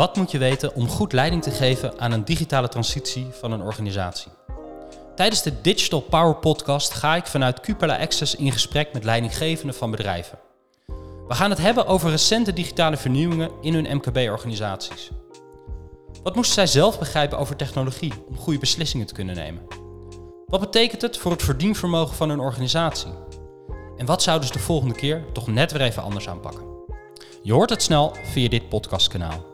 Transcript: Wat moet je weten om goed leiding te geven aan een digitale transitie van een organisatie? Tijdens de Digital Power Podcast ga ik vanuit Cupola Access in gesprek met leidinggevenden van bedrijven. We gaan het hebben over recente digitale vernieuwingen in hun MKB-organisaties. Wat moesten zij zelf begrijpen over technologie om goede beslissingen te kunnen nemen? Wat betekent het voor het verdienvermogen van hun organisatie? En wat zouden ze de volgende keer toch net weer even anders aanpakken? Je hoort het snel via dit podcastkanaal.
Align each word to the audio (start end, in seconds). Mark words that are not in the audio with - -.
Wat 0.00 0.16
moet 0.16 0.30
je 0.30 0.38
weten 0.38 0.74
om 0.74 0.88
goed 0.88 1.12
leiding 1.12 1.42
te 1.42 1.50
geven 1.50 1.98
aan 1.98 2.12
een 2.12 2.24
digitale 2.24 2.68
transitie 2.68 3.26
van 3.30 3.52
een 3.52 3.62
organisatie? 3.62 4.32
Tijdens 5.14 5.42
de 5.42 5.60
Digital 5.60 6.00
Power 6.00 6.34
Podcast 6.34 6.92
ga 6.92 7.16
ik 7.16 7.26
vanuit 7.26 7.60
Cupola 7.60 7.98
Access 7.98 8.34
in 8.34 8.52
gesprek 8.52 8.92
met 8.92 9.04
leidinggevenden 9.04 9.74
van 9.74 9.90
bedrijven. 9.90 10.38
We 11.28 11.34
gaan 11.34 11.50
het 11.50 11.58
hebben 11.58 11.86
over 11.86 12.10
recente 12.10 12.52
digitale 12.52 12.96
vernieuwingen 12.96 13.50
in 13.60 13.74
hun 13.74 13.96
MKB-organisaties. 13.96 15.10
Wat 16.22 16.34
moesten 16.34 16.54
zij 16.54 16.66
zelf 16.66 16.98
begrijpen 16.98 17.38
over 17.38 17.56
technologie 17.56 18.12
om 18.28 18.36
goede 18.36 18.58
beslissingen 18.58 19.06
te 19.06 19.14
kunnen 19.14 19.34
nemen? 19.34 19.62
Wat 20.46 20.60
betekent 20.60 21.02
het 21.02 21.16
voor 21.16 21.30
het 21.30 21.42
verdienvermogen 21.42 22.16
van 22.16 22.28
hun 22.28 22.40
organisatie? 22.40 23.12
En 23.96 24.06
wat 24.06 24.22
zouden 24.22 24.46
ze 24.46 24.52
de 24.52 24.58
volgende 24.58 24.94
keer 24.94 25.24
toch 25.32 25.46
net 25.46 25.72
weer 25.72 25.82
even 25.82 26.02
anders 26.02 26.28
aanpakken? 26.28 26.64
Je 27.42 27.52
hoort 27.52 27.70
het 27.70 27.82
snel 27.82 28.14
via 28.22 28.48
dit 28.48 28.68
podcastkanaal. 28.68 29.49